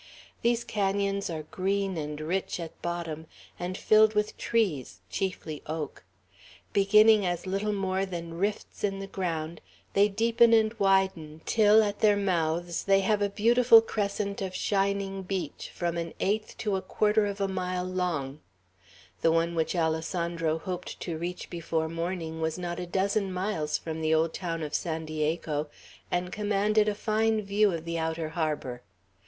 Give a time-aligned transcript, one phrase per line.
[0.41, 3.27] These canons are green and rich at bottom,
[3.59, 6.03] and filled with trees, chiefly oak.
[6.73, 9.61] Beginning as little more than rifts in the ground,
[9.93, 15.21] they deepen and widen, till at their mouths they have a beautiful crescent of shining
[15.21, 18.39] beach from an eighth to a quarter of a mile long,
[19.21, 24.01] The one which Alessandro hoped to reach before morning was not a dozen miles from
[24.01, 25.69] the old town of San Diego,
[26.09, 28.81] and commanded a fine view of the outer harbor.